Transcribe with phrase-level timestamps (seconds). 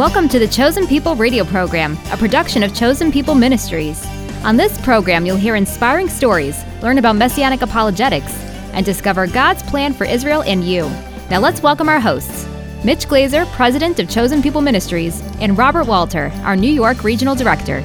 [0.00, 4.02] Welcome to the Chosen People radio program, a production of Chosen People Ministries.
[4.44, 8.32] On this program, you'll hear inspiring stories, learn about messianic apologetics,
[8.72, 10.88] and discover God's plan for Israel and you.
[11.28, 12.48] Now let's welcome our hosts
[12.82, 17.84] Mitch Glaser, President of Chosen People Ministries, and Robert Walter, our New York Regional Director.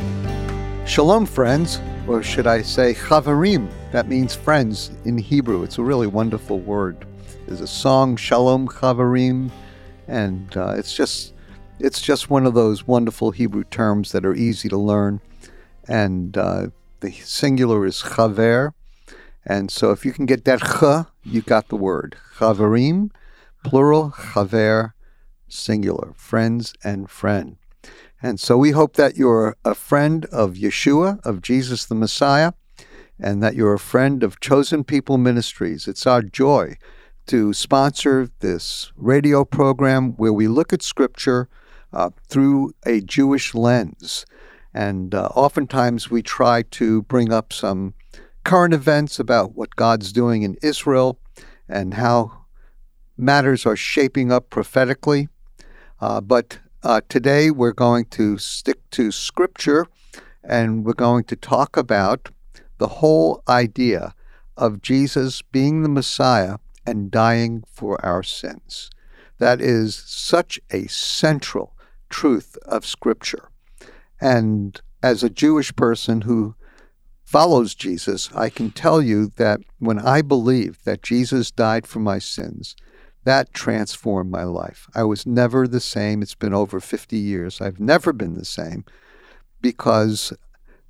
[0.87, 3.69] Shalom, friends, or should I say chavarim?
[3.91, 5.63] That means friends in Hebrew.
[5.63, 7.05] It's a really wonderful word.
[7.45, 9.51] There's a song, Shalom Chavarim,
[10.07, 11.33] and uh, it's just
[11.79, 15.21] it's just one of those wonderful Hebrew terms that are easy to learn.
[15.87, 16.67] And uh,
[17.01, 18.71] the singular is chaver.
[19.45, 22.17] And so if you can get that ch, you got the word.
[22.37, 23.11] Chavarim,
[23.63, 24.93] plural, chaver,
[25.47, 27.57] singular, friends and friend.
[28.21, 32.53] And so we hope that you're a friend of Yeshua, of Jesus the Messiah,
[33.19, 35.87] and that you're a friend of Chosen People Ministries.
[35.87, 36.77] It's our joy
[37.27, 41.49] to sponsor this radio program where we look at Scripture
[41.95, 44.25] uh, through a Jewish lens.
[44.73, 47.93] And uh, oftentimes we try to bring up some
[48.43, 51.17] current events about what God's doing in Israel
[51.67, 52.45] and how
[53.17, 55.29] matters are shaping up prophetically.
[56.01, 59.87] Uh, but uh, today we're going to stick to Scripture
[60.43, 62.29] and we're going to talk about
[62.77, 64.13] the whole idea
[64.57, 68.89] of Jesus being the Messiah and dying for our sins.
[69.39, 71.74] That is such a central
[72.09, 73.49] truth of Scripture.
[74.19, 76.55] And as a Jewish person who
[77.23, 82.19] follows Jesus, I can tell you that when I believed that Jesus died for my
[82.19, 82.75] sins,
[83.25, 84.87] that transformed my life.
[84.93, 86.21] I was never the same.
[86.21, 87.59] It's been over 50 years.
[87.59, 88.85] I've never been the same
[89.61, 90.31] because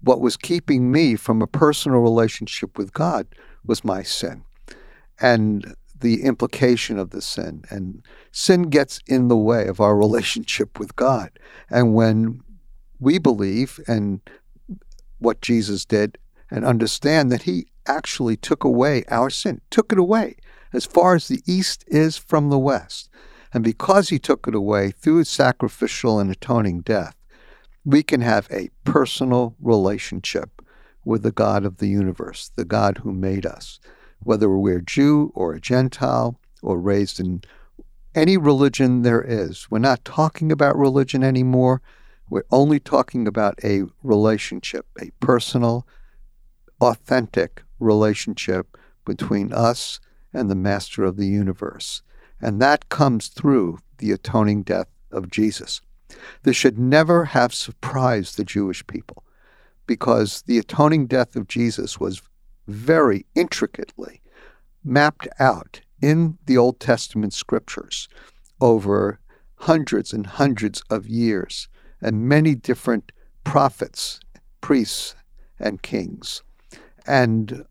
[0.01, 3.27] what was keeping me from a personal relationship with God
[3.65, 4.43] was my sin.
[5.19, 7.63] And the implication of the sin.
[7.69, 11.31] And sin gets in the way of our relationship with God.
[11.69, 12.41] And when
[12.99, 14.21] we believe and
[15.19, 16.17] what Jesus did
[16.51, 20.35] and understand that he actually took away our sin, took it away
[20.73, 23.09] as far as the east is from the west.
[23.53, 27.15] And because he took it away through his sacrificial and atoning death,
[27.85, 30.61] we can have a personal relationship
[31.05, 33.79] with the God of the universe, the God who made us
[34.19, 37.41] whether we're Jew or a Gentile or raised in
[38.15, 39.67] any religion there is.
[39.69, 41.81] We're not talking about religion anymore.
[42.29, 45.85] We're only talking about a relationship, a personal,
[46.81, 49.99] authentic relationship between us
[50.33, 52.01] and the Master of the universe.
[52.41, 55.81] And that comes through the atoning death of Jesus.
[56.43, 59.23] This should never have surprised the Jewish people
[59.87, 62.21] because the atoning death of Jesus was
[62.67, 64.21] very intricately
[64.83, 68.07] mapped out in the Old Testament scriptures
[68.61, 69.19] over
[69.55, 71.67] hundreds and hundreds of years
[72.01, 73.11] and many different
[73.43, 74.19] prophets,
[74.61, 75.15] priests,
[75.59, 76.43] and kings.
[77.07, 77.65] And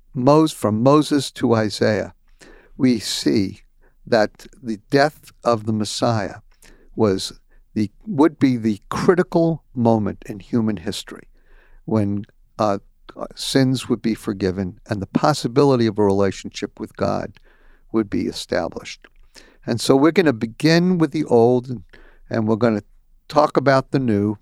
[0.53, 2.15] from Moses to Isaiah,
[2.77, 3.61] we see
[4.07, 6.37] that the death of the Messiah
[6.97, 7.39] was
[7.75, 11.29] the would be the critical moment in human history
[11.85, 12.25] when
[12.59, 12.79] uh,
[13.35, 17.39] sins would be forgiven and the possibility of a relationship with God
[17.93, 19.07] would be established.
[19.67, 21.85] And so we're going to begin with the old and,
[22.29, 22.85] and we're going to
[23.29, 24.37] talk about the new,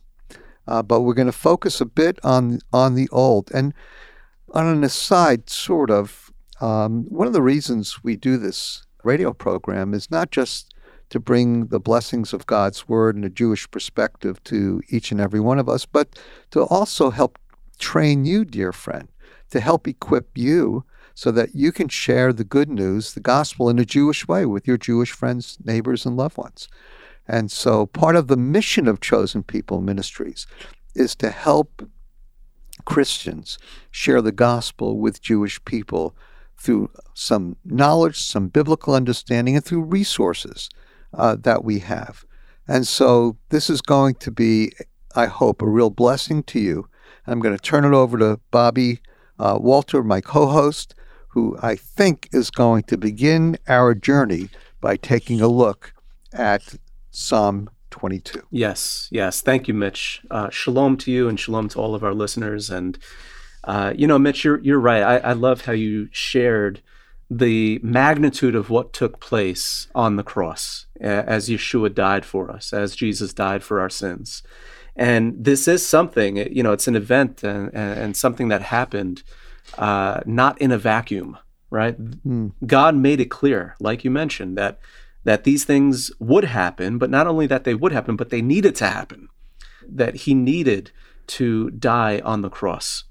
[0.66, 3.50] uh, but we're going to focus a bit on on the old.
[3.52, 3.74] And
[4.52, 6.30] on an aside, sort of,
[6.60, 10.74] um, one of the reasons we do this radio program is not just
[11.10, 15.40] to bring the blessings of God's word and a Jewish perspective to each and every
[15.40, 16.18] one of us, but
[16.52, 17.38] to also help
[17.82, 19.08] train you, dear friend,
[19.50, 20.84] to help equip you
[21.14, 24.66] so that you can share the good news, the gospel, in a Jewish way with
[24.66, 26.68] your Jewish friends, neighbors, and loved ones.
[27.28, 30.46] And so part of the mission of Chosen People Ministries
[30.94, 31.88] is to help
[32.84, 33.58] Christians
[33.90, 36.16] share the gospel with Jewish people
[36.56, 40.70] through some knowledge, some biblical understanding, and through resources
[41.12, 42.24] uh, that we have.
[42.66, 44.72] And so this is going to be,
[45.14, 46.88] I hope, a real blessing to you
[47.26, 49.00] I'm going to turn it over to Bobby
[49.38, 50.94] uh, Walter, my co host,
[51.28, 54.48] who I think is going to begin our journey
[54.80, 55.94] by taking a look
[56.32, 56.74] at
[57.10, 58.42] Psalm 22.
[58.50, 59.40] Yes, yes.
[59.40, 60.22] Thank you, Mitch.
[60.30, 62.70] Uh, shalom to you and shalom to all of our listeners.
[62.70, 62.98] And,
[63.64, 65.02] uh, you know, Mitch, you're, you're right.
[65.02, 66.82] I, I love how you shared
[67.30, 72.94] the magnitude of what took place on the cross as Yeshua died for us, as
[72.94, 74.42] Jesus died for our sins.
[74.94, 79.22] And this is something, you know, it's an event and, and something that happened
[79.78, 81.38] uh, not in a vacuum,
[81.70, 81.98] right?
[82.26, 82.52] Mm.
[82.66, 84.78] God made it clear, like you mentioned, that
[85.24, 88.74] that these things would happen, but not only that they would happen, but they needed
[88.74, 89.28] to happen,
[89.88, 90.90] that he needed
[91.28, 93.04] to die on the cross.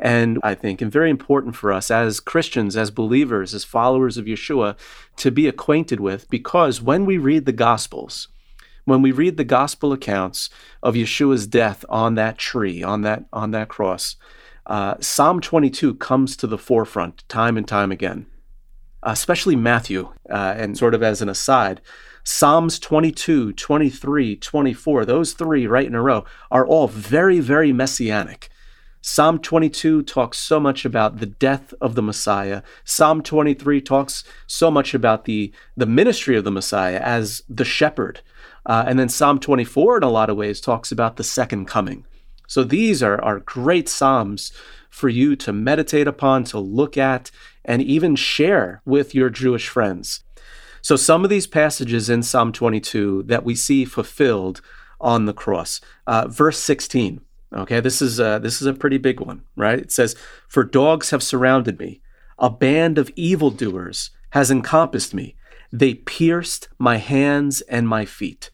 [0.00, 4.24] And I think, and very important for us as Christians, as believers, as followers of
[4.24, 4.76] Yeshua,
[5.18, 8.28] to be acquainted with, because when we read the Gospels,
[8.84, 10.50] when we read the gospel accounts
[10.82, 14.16] of Yeshua's death on that tree, on that on that cross,
[14.66, 18.26] uh, Psalm 22 comes to the forefront time and time again,
[19.02, 20.12] especially Matthew.
[20.30, 21.80] Uh, and sort of as an aside,
[22.24, 28.48] Psalms 22, 23, 24, those three right in a row are all very, very messianic.
[29.00, 32.62] Psalm 22 talks so much about the death of the Messiah.
[32.84, 38.20] Psalm 23 talks so much about the, the ministry of the Messiah as the shepherd.
[38.64, 42.04] Uh, and then Psalm 24, in a lot of ways, talks about the second coming.
[42.46, 44.52] So these are, are great Psalms
[44.90, 47.30] for you to meditate upon, to look at,
[47.64, 50.22] and even share with your Jewish friends.
[50.82, 54.60] So some of these passages in Psalm 22 that we see fulfilled
[55.00, 55.80] on the cross.
[56.06, 57.20] Uh, verse 16
[57.54, 59.78] Okay, this is a, this is a pretty big one, right?
[59.78, 60.16] It says,
[60.48, 62.00] "For dogs have surrounded me;
[62.38, 65.36] a band of evildoers has encompassed me.
[65.70, 68.50] They pierced my hands and my feet."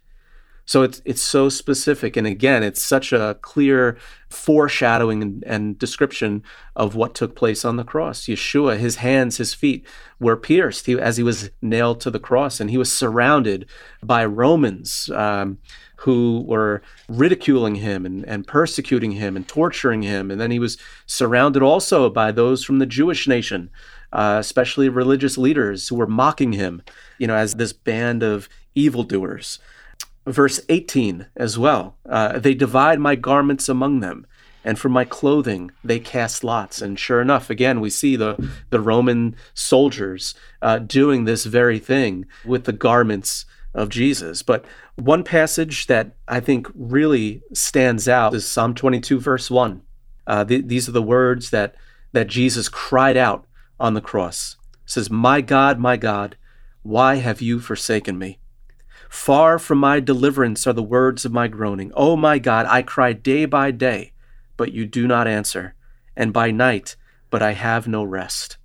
[0.69, 3.97] So it's it's so specific, and again, it's such a clear
[4.29, 6.43] foreshadowing and, and, description
[6.77, 8.27] of what took place on the cross.
[8.27, 9.87] Yeshua, his hands, his feet
[10.21, 13.65] were pierced he, as he was nailed to the cross, and he was surrounded
[14.03, 15.09] by Romans.
[15.15, 15.57] Um,
[16.03, 20.31] who were ridiculing him and, and persecuting him and torturing him.
[20.31, 23.69] And then he was surrounded also by those from the Jewish nation,
[24.13, 26.83] uh, especially religious leaders who were mocking him,
[27.19, 29.59] you know, as this band of evildoers.
[30.29, 34.27] Verse 18 as well uh, they divide my garments among them
[34.65, 36.83] and for my clothing they cast lots.
[36.83, 42.27] And sure enough, again, we see the, the Roman soldiers uh, doing this very thing
[42.45, 44.43] with the garments of Jesus.
[44.43, 44.65] But
[44.97, 49.83] one passage that I think really stands out is Psalm 22, verse 1.
[50.27, 51.75] Uh, th- these are the words that,
[52.13, 53.47] that Jesus cried out
[53.81, 54.57] on the cross.
[54.85, 56.37] It says, My God, my God,
[56.83, 58.39] why have you forsaken me?
[59.09, 61.91] Far from my deliverance are the words of my groaning.
[61.93, 64.13] O oh my God, I cry day by day,
[64.57, 65.75] but you do not answer,
[66.17, 66.97] and by night,
[67.31, 68.59] but I have no rest.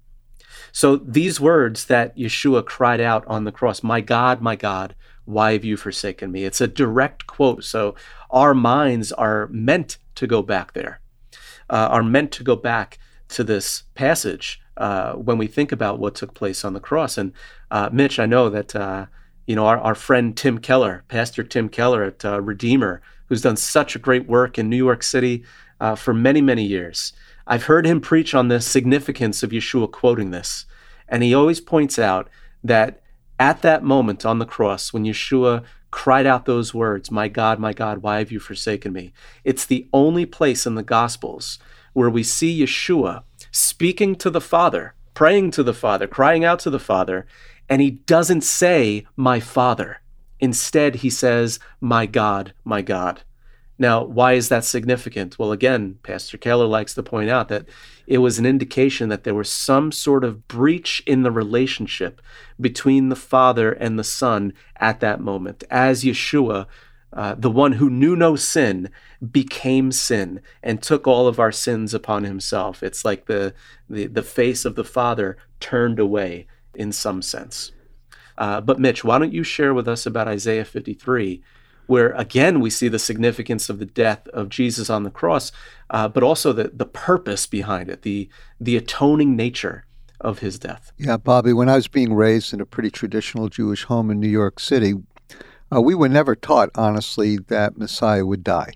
[0.72, 4.96] So these words that Yeshua cried out on the cross, My God, my God,
[5.26, 6.44] why have you forsaken me?
[6.44, 7.64] It's a direct quote.
[7.64, 7.96] So
[8.30, 11.00] our minds are meant to go back there,
[11.70, 13.00] uh, are meant to go back
[13.30, 17.18] to this passage uh, when we think about what took place on the cross.
[17.18, 17.34] And
[17.72, 19.06] uh, Mitch, I know that uh,
[19.46, 23.58] you know our, our friend Tim Keller, Pastor Tim Keller at uh, Redeemer, who's done
[23.58, 25.44] such a great work in New York City
[25.80, 27.14] uh, for many many years.
[27.46, 30.66] I've heard him preach on the significance of Yeshua quoting this,
[31.08, 32.30] and he always points out
[32.64, 33.02] that
[33.40, 37.72] at that moment on the cross, when Yeshua cried out those words, My God, my
[37.72, 39.14] God, why have you forsaken me?
[39.44, 41.60] It's the only place in the Gospels
[41.94, 46.72] where we see Yeshua speaking to the Father, praying to the Father, crying out to
[46.72, 47.28] the Father,
[47.70, 50.02] and he doesn't say, My Father.
[50.40, 53.22] Instead, he says, My God, my God.
[53.80, 55.40] Now, why is that significant?
[55.40, 57.66] Well, again, Pastor Keller likes to point out that
[58.06, 62.22] it was an indication that there was some sort of breach in the relationship
[62.62, 66.68] between the Father and the Son at that moment, as Yeshua,
[67.12, 68.90] uh, the one who knew no sin,
[69.32, 72.84] became sin and took all of our sins upon himself.
[72.84, 73.54] It's like the,
[73.90, 77.72] the, the face of the Father turned away in some sense.
[78.38, 81.44] Uh, but, Mitch, why don't you share with us about Isaiah 53?
[81.88, 85.52] where again we see the significance of the death of Jesus on the cross,
[85.90, 89.86] uh, but also the, the purpose behind it, the, the atoning nature
[90.22, 90.92] of his death.
[90.98, 94.30] Yeah, Bobby, when I was being raised in a pretty traditional Jewish home in New
[94.30, 94.94] York City,
[95.74, 98.74] uh, we were never taught, honestly, that Messiah would die.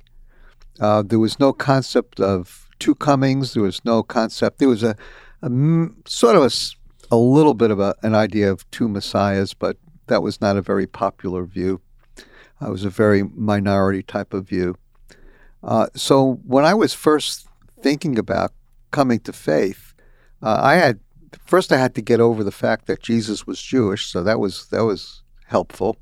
[0.80, 3.54] Uh, there was no concept of two comings.
[3.54, 4.60] There was no concept.
[4.60, 4.96] There was a,
[5.42, 5.50] a
[6.06, 6.52] sort of a,
[7.12, 10.62] a little bit of a, an idea of two messiahs, but that was not a
[10.62, 11.82] very popular view.
[12.60, 14.76] I was a very minority type of view.
[15.64, 17.48] Uh, so when I was first
[17.82, 18.52] thinking about
[18.92, 19.94] coming to faith,
[20.42, 21.00] uh, I had
[21.46, 24.68] first I had to get over the fact that Jesus was Jewish, so that was
[24.70, 25.98] that was helpful,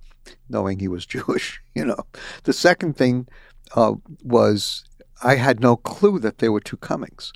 [0.49, 1.61] knowing he was Jewish.
[1.73, 2.05] You know,
[2.43, 3.27] the second thing
[3.75, 4.85] uh, was
[5.23, 7.33] I had no clue that there were two comings,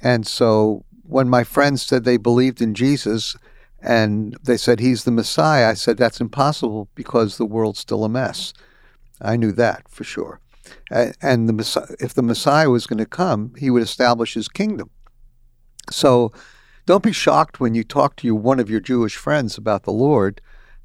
[0.00, 3.36] and so when my friends said they believed in Jesus,
[3.80, 5.70] and they said, He's the Messiah.
[5.70, 8.52] I said, That's impossible because the world's still a mess.
[9.20, 10.40] I knew that for sure.
[10.90, 14.90] And the if the Messiah was going to come, he would establish his kingdom.
[15.90, 16.32] So
[16.86, 20.40] don't be shocked when you talk to one of your Jewish friends about the Lord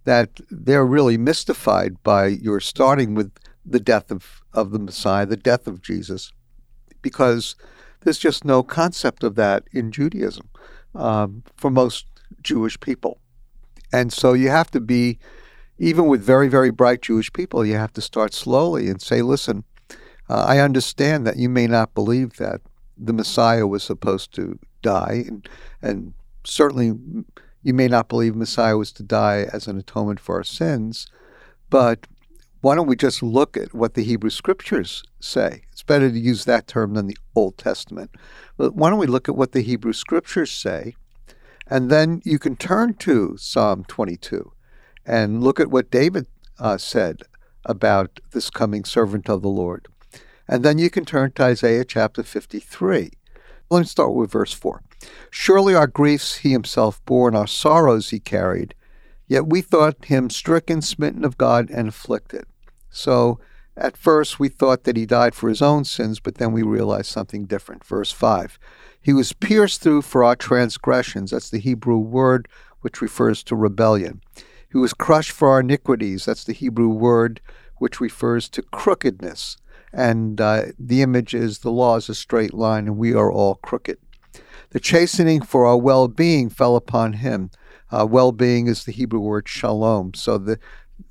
[0.05, 3.31] that they're really mystified by your starting with
[3.65, 6.31] the death of, of the Messiah, the death of Jesus,
[7.01, 7.55] because
[8.03, 10.49] there's just no concept of that in Judaism
[10.95, 12.05] um, for most
[12.41, 13.19] Jewish people.
[13.91, 15.19] And so you have to be,
[15.77, 19.63] even with very, very bright Jewish people, you have to start slowly and say, listen,
[20.29, 22.61] uh, I understand that you may not believe that
[22.97, 25.49] the Messiah was supposed to die, and,
[25.81, 26.93] and certainly
[27.61, 31.07] you may not believe Messiah was to die as an atonement for our sins,
[31.69, 32.07] but
[32.63, 35.63] why don't we just look at what the Hebrew Scriptures say?
[35.73, 38.15] It's better to use that term than the Old Testament.
[38.55, 40.95] But why don't we look at what the Hebrew Scriptures say?
[41.67, 44.53] And then you can turn to Psalm 22
[45.05, 46.25] and look at what David
[46.57, 47.23] uh, said
[47.65, 49.89] about this coming servant of the Lord.
[50.47, 53.11] And then you can turn to Isaiah chapter 53.
[53.69, 54.81] Let me start with verse 4.
[55.29, 58.73] Surely our griefs he himself bore, and our sorrows he carried.
[59.27, 62.45] Yet we thought him stricken, smitten of God, and afflicted.
[62.93, 63.39] So
[63.75, 67.07] at first we thought that he died for his own sins, but then we realized
[67.07, 67.83] something different.
[67.83, 68.57] Verse 5
[69.01, 71.31] He was pierced through for our transgressions.
[71.31, 72.47] That's the Hebrew word
[72.81, 74.21] which refers to rebellion.
[74.71, 76.25] He was crushed for our iniquities.
[76.25, 77.41] That's the Hebrew word
[77.77, 79.57] which refers to crookedness.
[79.91, 83.55] And uh, the image is the law is a straight line, and we are all
[83.55, 83.97] crooked.
[84.71, 87.51] The chastening for our well being fell upon him.
[87.91, 90.15] Uh, well being is the Hebrew word shalom.
[90.15, 90.59] So the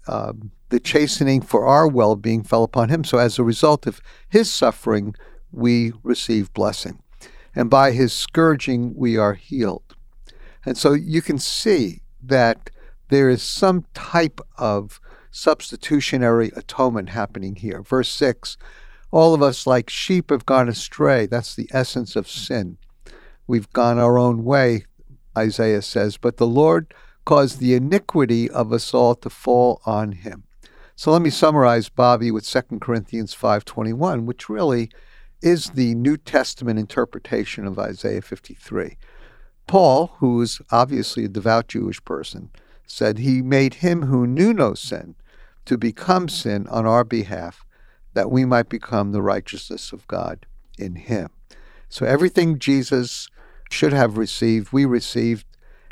[0.09, 0.33] uh,
[0.73, 3.05] the chastening for our well being fell upon him.
[3.05, 4.01] So as a result of
[4.31, 5.15] his suffering,
[5.53, 7.03] we receive blessing.
[7.55, 9.95] And by his scourging, we are healed.
[10.65, 12.71] And so you can see that
[13.11, 14.99] there is some type of
[15.31, 17.83] substitutionary atonement happening here.
[17.83, 18.57] Verse 6
[19.11, 21.27] All of us, like sheep, have gone astray.
[21.27, 22.79] That's the essence of sin.
[23.47, 24.87] We've gone our own way,
[25.37, 26.95] Isaiah says, but the Lord
[27.27, 30.45] caused the iniquity of us all to fall on him.
[31.03, 34.89] So let me summarize Bobby with 2 Corinthians 5:21, which really
[35.41, 38.97] is the New Testament interpretation of Isaiah 53.
[39.67, 42.51] Paul, who is obviously a devout Jewish person,
[42.87, 45.17] said he made him who knew no sin
[45.65, 47.65] to become sin on our behalf
[48.15, 50.47] that we might become the righteousness of God
[50.79, 51.31] in him.
[51.89, 53.29] So everything Jesus
[53.73, 55.47] should have received, we received,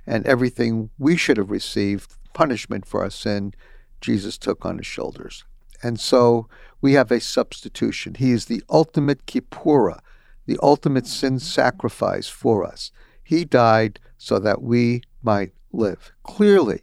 [0.06, 3.54] and everything we should have received, punishment for our sin,
[4.00, 5.44] Jesus took on his shoulders.
[5.82, 6.48] And so
[6.80, 8.14] we have a substitution.
[8.14, 10.00] He is the ultimate kippura,
[10.46, 12.90] the ultimate sin sacrifice for us.
[13.22, 16.12] He died so that we might live.
[16.22, 16.82] Clearly,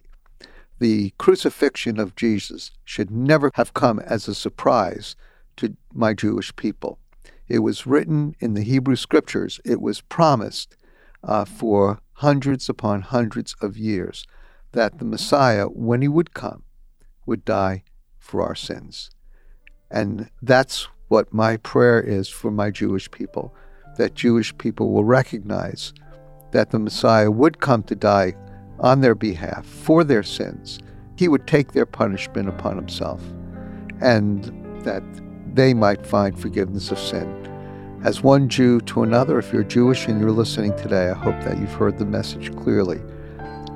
[0.78, 5.16] the crucifixion of Jesus should never have come as a surprise
[5.56, 6.98] to my Jewish people.
[7.48, 10.76] It was written in the Hebrew scriptures, it was promised
[11.24, 14.26] uh, for hundreds upon hundreds of years
[14.72, 16.62] that the Messiah, when he would come,
[17.28, 17.84] would die
[18.18, 19.10] for our sins.
[19.90, 23.54] And that's what my prayer is for my Jewish people
[23.98, 25.92] that Jewish people will recognize
[26.52, 28.34] that the Messiah would come to die
[28.78, 30.78] on their behalf for their sins.
[31.16, 33.20] He would take their punishment upon himself,
[34.00, 34.44] and
[34.84, 35.02] that
[35.52, 37.44] they might find forgiveness of sin.
[38.04, 41.58] As one Jew to another, if you're Jewish and you're listening today, I hope that
[41.58, 43.00] you've heard the message clearly.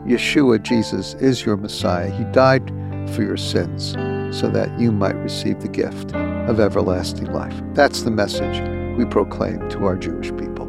[0.07, 2.11] Yeshua, Jesus, is your Messiah.
[2.11, 2.73] He died
[3.13, 3.93] for your sins
[4.37, 7.55] so that you might receive the gift of everlasting life.
[7.75, 8.61] That's the message
[8.97, 10.67] we proclaim to our Jewish people.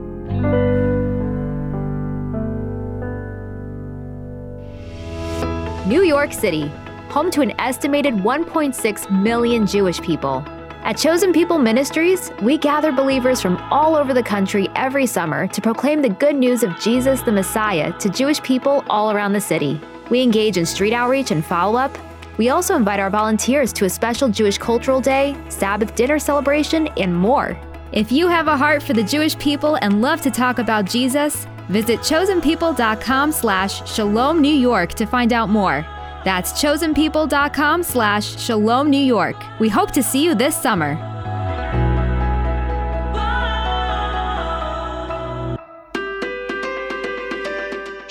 [5.88, 6.68] New York City,
[7.10, 10.44] home to an estimated 1.6 million Jewish people.
[10.84, 15.62] At Chosen People Ministries, we gather believers from all over the country every summer to
[15.62, 19.80] proclaim the good news of Jesus the Messiah to Jewish people all around the city.
[20.10, 21.98] We engage in street outreach and follow up.
[22.38, 27.16] We also invite our volunteers to a special Jewish Cultural Day, Sabbath dinner celebration, and
[27.16, 27.58] more.
[27.92, 31.46] If you have a heart for the Jewish people and love to talk about Jesus,
[31.70, 35.86] visit chosenpeople.com slash shalom New York to find out more.
[36.25, 39.36] That's chosenpeople.com slash shalom New York.
[39.60, 41.12] We hope to see you this summer.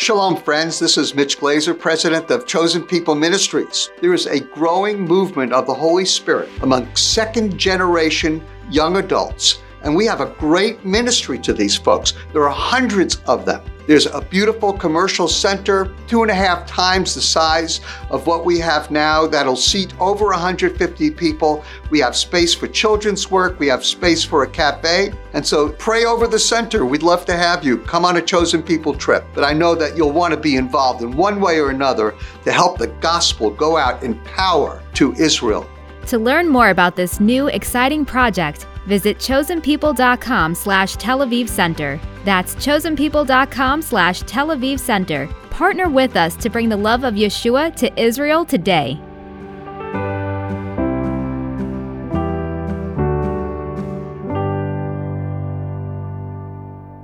[0.02, 0.80] Shalom, friends.
[0.80, 3.88] This is Mitch Glaser, president of Chosen People Ministries.
[4.00, 9.94] There is a growing movement of the Holy Spirit among second generation young adults, and
[9.94, 12.14] we have a great ministry to these folks.
[12.32, 13.62] There are hundreds of them.
[13.86, 18.58] There's a beautiful commercial center, two and a half times the size of what we
[18.60, 21.64] have now, that'll seat over 150 people.
[21.90, 25.12] We have space for children's work, we have space for a cafe.
[25.34, 26.84] And so pray over the center.
[26.84, 29.24] We'd love to have you come on a chosen people trip.
[29.34, 32.52] But I know that you'll want to be involved in one way or another to
[32.52, 35.68] help the gospel go out in power to Israel.
[36.06, 42.00] To learn more about this new exciting project, visit chosenpeople.com slash Tel Aviv Center.
[42.24, 45.26] That's chosenpeople.com slash Tel Aviv Center.
[45.50, 49.00] Partner with us to bring the love of Yeshua to Israel today.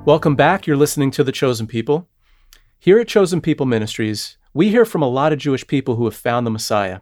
[0.04, 0.66] Welcome back.
[0.66, 2.08] You're listening to The Chosen People.
[2.78, 6.14] Here at Chosen People Ministries, we hear from a lot of Jewish people who have
[6.14, 7.00] found the Messiah.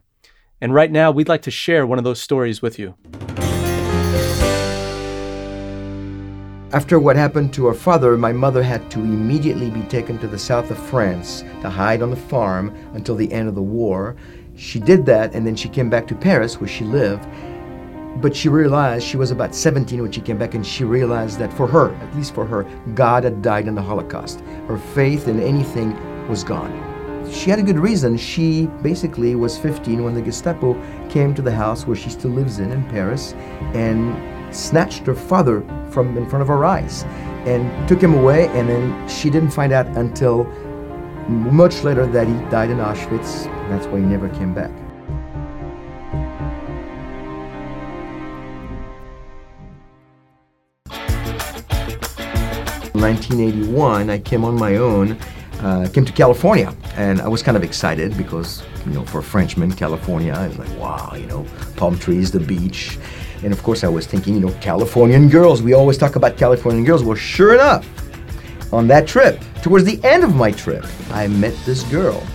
[0.61, 2.97] And right now, we'd like to share one of those stories with you.
[6.77, 10.39] After what happened to her father, my mother had to immediately be taken to the
[10.39, 14.15] south of France to hide on the farm until the end of the war.
[14.57, 17.27] She did that and then she came back to Paris where she lived.
[18.21, 21.51] But she realized she was about 17 when she came back, and she realized that
[21.51, 22.65] for her, at least for her,
[22.95, 24.41] God had died in the Holocaust.
[24.69, 25.97] Her faith in anything
[26.29, 26.75] was gone.
[27.33, 28.19] She had a good reason.
[28.19, 30.75] She basically was 15 when the Gestapo
[31.09, 33.33] came to the house where she still lives in, in Paris,
[33.73, 35.61] and snatched her father
[35.91, 37.05] from in front of her eyes
[37.47, 38.49] and took him away.
[38.49, 40.45] And then she didn't find out until
[41.29, 43.45] much later that he died in Auschwitz.
[43.69, 44.73] That's why he never came back.
[53.07, 55.17] 1981, I came on my own,
[55.61, 59.23] uh, came to California, and I was kind of excited because, you know, for a
[59.23, 61.47] Frenchman, California is like, wow, you know,
[61.77, 62.99] palm trees, the beach.
[63.43, 65.63] And of course, I was thinking, you know, Californian girls.
[65.63, 67.05] We always talk about Californian girls.
[67.05, 67.87] Well, sure enough,
[68.73, 72.27] on that trip, towards the end of my trip, I met this girl,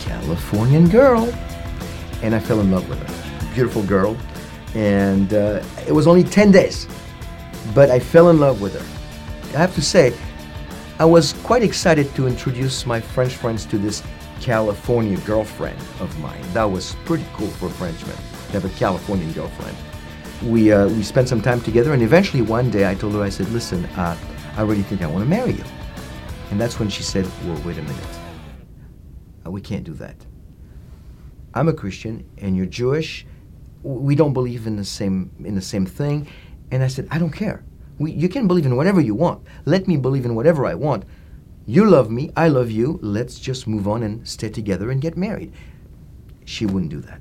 [0.00, 1.32] Californian girl,
[2.22, 3.54] and I fell in love with her.
[3.54, 4.16] Beautiful girl.
[4.74, 6.86] And uh, it was only 10 days,
[7.74, 9.56] but I fell in love with her.
[9.56, 10.14] I have to say,
[11.00, 14.02] I was quite excited to introduce my French friends to this
[14.40, 16.42] California girlfriend of mine.
[16.52, 19.76] That was pretty cool for a Frenchman to have a Californian girlfriend.
[20.44, 23.28] We, uh, we spent some time together, and eventually one day I told her, I
[23.28, 24.16] said, Listen, uh,
[24.56, 25.64] I really think I want to marry you.
[26.50, 28.18] And that's when she said, Well, wait a minute.
[29.46, 30.16] Uh, we can't do that.
[31.52, 33.26] I'm a Christian, and you're Jewish.
[33.82, 36.26] We don't believe in the same in the same thing.
[36.70, 37.64] And I said, I don't care.
[37.98, 39.46] We, you can believe in whatever you want.
[39.66, 41.04] Let me believe in whatever I want.
[41.66, 42.98] You love me, I love you.
[43.02, 45.52] Let's just move on and stay together and get married.
[46.44, 47.20] She wouldn't do that.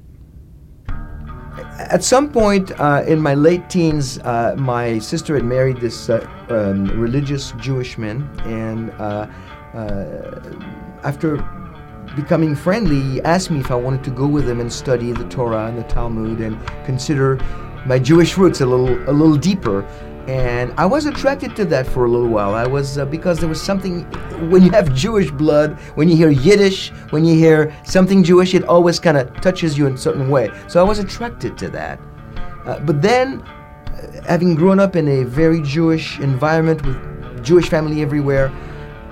[1.80, 6.28] At some point uh, in my late teens, uh, my sister had married this uh,
[6.50, 9.28] um, religious Jewish man, and uh,
[9.74, 10.42] uh,
[11.04, 11.38] after
[12.18, 15.24] becoming friendly, he asked me if I wanted to go with him and study the
[15.30, 17.38] Torah and the Talmud and consider
[17.86, 19.88] my Jewish roots a little a little deeper
[20.28, 22.54] and I was attracted to that for a little while.
[22.54, 24.04] I was uh, because there was something
[24.50, 28.64] when you have Jewish blood, when you hear Yiddish, when you hear something Jewish, it
[28.66, 30.52] always kind of touches you in a certain way.
[30.68, 32.00] So I was attracted to that.
[32.66, 38.02] Uh, but then, uh, having grown up in a very Jewish environment with Jewish family
[38.02, 38.52] everywhere,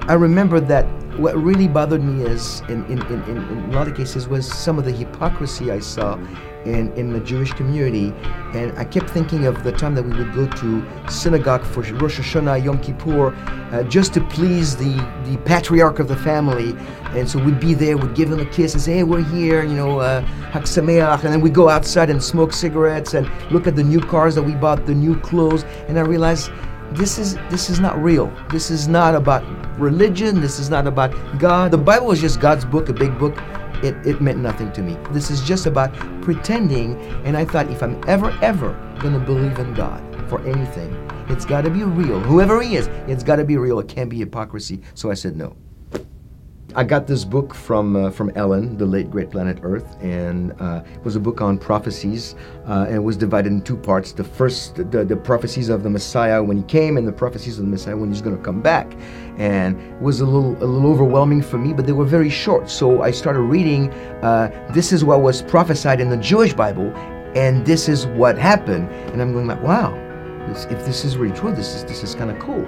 [0.02, 0.86] I remember that
[1.18, 4.78] what really bothered me is, in, in, in, in, a lot of cases, was some
[4.78, 6.16] of the hypocrisy I saw
[6.66, 8.14] in, in the Jewish community.
[8.54, 12.20] And I kept thinking of the time that we would go to synagogue for Rosh
[12.20, 13.36] Hashanah, Yom Kippur,
[13.72, 14.94] uh, just to please the,
[15.26, 16.76] the patriarch of the family.
[17.18, 19.64] And so we'd be there, we'd give him a kiss and say, hey, we're here,
[19.64, 23.84] you know, uh, And then we'd go outside and smoke cigarettes and look at the
[23.84, 25.64] new cars that we bought, the new clothes.
[25.88, 26.52] And I realized
[26.92, 28.32] this is this is not real.
[28.50, 29.44] This is not about
[29.78, 30.40] religion.
[30.42, 31.72] This is not about God.
[31.72, 33.38] The Bible is just God's book, a big book
[33.84, 34.98] it, it meant nothing to me.
[35.12, 36.96] This is just about pretending.
[37.26, 40.94] And I thought, if I'm ever, ever going to believe in God for anything,
[41.30, 42.20] it's got to be real.
[42.20, 43.80] Whoever He is, it's got to be real.
[43.80, 44.82] It can't be hypocrisy.
[44.94, 45.56] So I said no.
[46.76, 50.84] I got this book from uh, from Ellen, the late great planet Earth, and uh,
[50.94, 52.36] it was a book on prophecies,
[52.68, 54.12] uh, and it was divided in two parts.
[54.12, 57.66] The first, the, the prophecies of the Messiah when he came, and the prophecies of
[57.66, 58.94] the Messiah when he's going to come back,
[59.38, 62.70] and it was a little a little overwhelming for me, but they were very short.
[62.70, 63.92] So I started reading.
[64.24, 66.92] Uh, this is what was prophesied in the Jewish Bible,
[67.36, 69.92] and this is what happened, and I'm going like, wow,
[70.48, 72.66] this, if this is really true, this is this is kind of cool.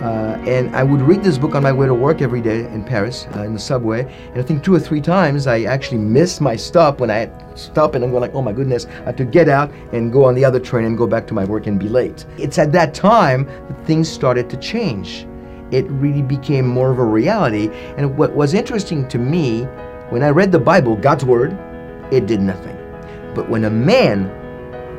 [0.00, 2.82] Uh, and I would read this book on my way to work every day in
[2.82, 4.10] Paris, uh, in the subway.
[4.30, 7.58] And I think two or three times I actually missed my stop when I had
[7.58, 10.24] stop and I'm going like, oh my goodness, I have to get out and go
[10.24, 12.24] on the other train and go back to my work and be late.
[12.38, 15.26] It's at that time that things started to change.
[15.70, 17.70] It really became more of a reality.
[17.96, 19.62] And what was interesting to me,
[20.10, 21.52] when I read the Bible, God's Word,
[22.12, 22.76] it did nothing.
[23.34, 24.26] But when a man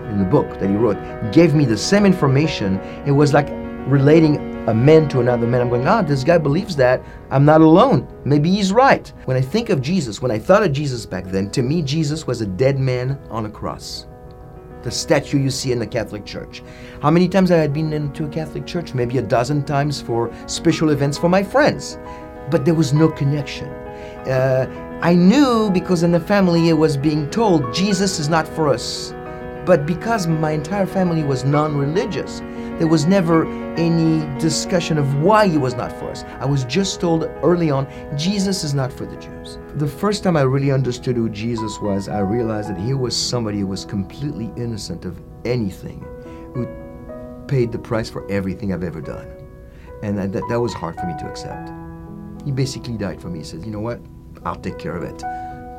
[0.09, 0.97] in the book that he wrote
[1.33, 3.49] gave me the same information, it was like
[3.87, 5.61] relating a man to another man.
[5.61, 7.03] I'm going, ah, this guy believes that.
[7.31, 8.07] I'm not alone.
[8.25, 9.11] Maybe he's right.
[9.25, 12.27] When I think of Jesus, when I thought of Jesus back then, to me, Jesus
[12.27, 14.05] was a dead man on a cross.
[14.83, 16.63] The statue you see in the Catholic Church.
[17.01, 18.93] How many times I had been into a Catholic church?
[18.93, 21.97] Maybe a dozen times for special events for my friends.
[22.49, 23.67] But there was no connection.
[24.27, 28.67] Uh, I knew because in the family it was being told Jesus is not for
[28.67, 29.13] us.
[29.65, 32.41] But because my entire family was non religious,
[32.81, 36.23] there was never any discussion of why he was not for us.
[36.39, 39.59] I was just told early on, Jesus is not for the Jews.
[39.75, 43.59] The first time I really understood who Jesus was, I realized that he was somebody
[43.59, 45.99] who was completely innocent of anything,
[46.55, 46.65] who
[47.45, 49.27] paid the price for everything I've ever done.
[50.01, 51.71] And that, that was hard for me to accept.
[52.43, 53.39] He basically died for me.
[53.39, 54.01] He said, You know what?
[54.43, 55.21] I'll take care of it.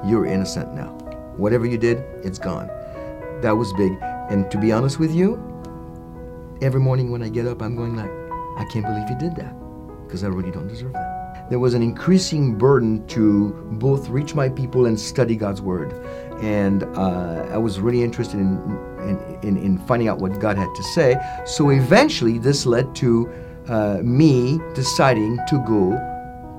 [0.09, 0.91] You're innocent now.
[1.37, 2.69] Whatever you did, it's gone.
[3.41, 3.91] That was big.
[4.31, 5.52] And to be honest with you,
[6.63, 8.11] every morning when I get up, I'm going like,
[8.57, 9.55] I can't believe he did that
[10.07, 11.47] because I really don't deserve that.
[11.51, 15.93] There was an increasing burden to both reach my people and study God's word,
[16.41, 18.57] and uh, I was really interested in,
[19.01, 21.17] in, in in finding out what God had to say.
[21.45, 23.31] So eventually, this led to
[23.69, 25.99] uh, me deciding to go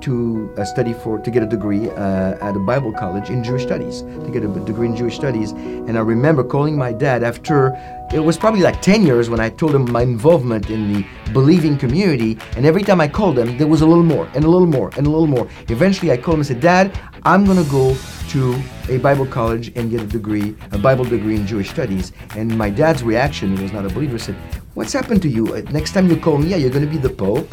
[0.03, 3.63] to uh, study for to get a degree uh, at a Bible college in Jewish
[3.63, 5.51] studies to get a degree in Jewish studies.
[5.51, 7.75] And I remember calling my dad after
[8.13, 11.77] it was probably like 10 years when I told him my involvement in the believing
[11.77, 12.37] community.
[12.57, 14.91] And every time I called him, there was a little more and a little more
[14.97, 15.47] and a little more.
[15.69, 17.95] Eventually, I called him and said, Dad, I'm gonna go
[18.29, 22.11] to a Bible college and get a degree, a Bible degree in Jewish studies.
[22.35, 24.35] And my dad's reaction, he was not a believer, said,
[24.73, 25.53] What's happened to you?
[25.53, 27.47] Uh, next time you call me, yeah, you're gonna be the Pope.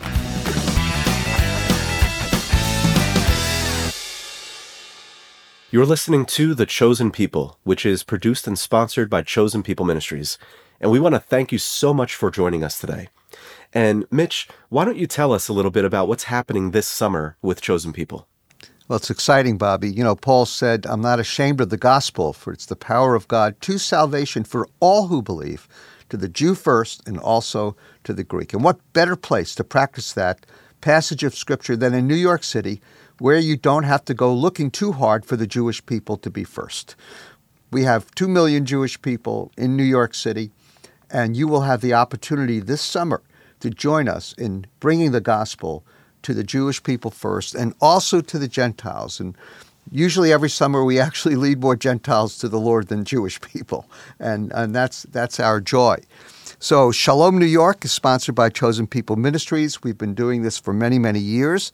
[5.72, 10.36] You're listening to The Chosen People, which is produced and sponsored by Chosen People Ministries.
[10.80, 13.06] And we want to thank you so much for joining us today.
[13.72, 17.36] And Mitch, why don't you tell us a little bit about what's happening this summer
[17.40, 18.26] with Chosen People?
[18.88, 19.88] Well, it's exciting, Bobby.
[19.88, 23.28] You know, Paul said, I'm not ashamed of the gospel, for it's the power of
[23.28, 25.68] God to salvation for all who believe,
[26.08, 28.52] to the Jew first and also to the Greek.
[28.52, 30.46] And what better place to practice that
[30.80, 32.80] passage of Scripture than in New York City,
[33.20, 36.42] where you don't have to go looking too hard for the Jewish people to be
[36.42, 36.96] first.
[37.70, 40.50] We have 2 million Jewish people in New York City,
[41.10, 43.22] and you will have the opportunity this summer
[43.60, 45.84] to join us in bringing the gospel
[46.22, 49.20] to the Jewish people first and also to the Gentiles.
[49.20, 49.36] And
[49.92, 53.86] usually every summer we actually lead more Gentiles to the Lord than Jewish people,
[54.18, 55.98] and, and that's, that's our joy.
[56.58, 59.82] So, Shalom New York is sponsored by Chosen People Ministries.
[59.82, 61.70] We've been doing this for many, many years.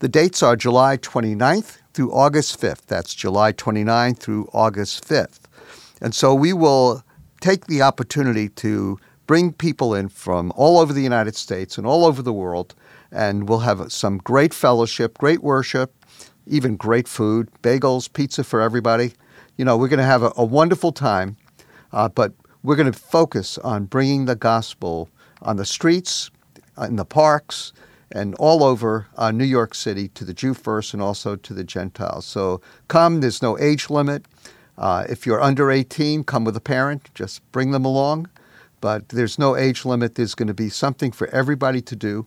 [0.00, 2.86] The dates are July 29th through August 5th.
[2.86, 5.40] That's July 29th through August 5th.
[6.00, 7.02] And so we will
[7.40, 12.04] take the opportunity to bring people in from all over the United States and all
[12.04, 12.74] over the world,
[13.10, 15.92] and we'll have some great fellowship, great worship,
[16.46, 19.12] even great food, bagels, pizza for everybody.
[19.56, 21.36] You know, we're going to have a, a wonderful time,
[21.92, 22.32] uh, but
[22.68, 25.08] we're going to focus on bringing the gospel
[25.40, 26.30] on the streets,
[26.82, 27.72] in the parks,
[28.12, 31.64] and all over uh, New York City to the Jew first and also to the
[31.64, 32.26] Gentiles.
[32.26, 34.26] So come, there's no age limit.
[34.76, 38.28] Uh, if you're under 18, come with a parent, just bring them along.
[38.82, 40.16] But there's no age limit.
[40.16, 42.26] There's going to be something for everybody to do.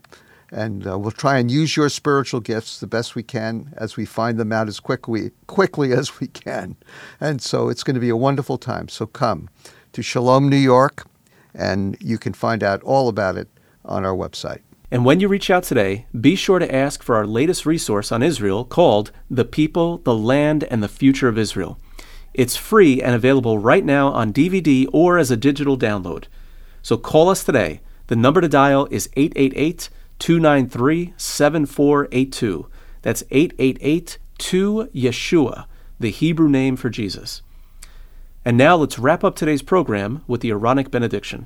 [0.51, 4.05] And uh, we'll try and use your spiritual gifts the best we can as we
[4.05, 6.77] find them out as quickly, quickly as we can.
[7.19, 8.89] And so it's going to be a wonderful time.
[8.89, 9.47] So come
[9.93, 11.05] to Shalom, New York,
[11.53, 13.47] and you can find out all about it
[13.83, 14.61] on our website.
[14.89, 18.21] And when you reach out today, be sure to ask for our latest resource on
[18.21, 21.77] Israel called The People, the Land, and the Future of Israel.
[22.33, 26.25] It's free and available right now on DVD or as a digital download.
[26.81, 27.81] So call us today.
[28.07, 32.67] The number to dial is 888 293 7482.
[33.01, 35.65] That's 888 2 Yeshua,
[35.99, 37.41] the Hebrew name for Jesus.
[38.43, 41.45] And now let's wrap up today's program with the Aaronic benediction.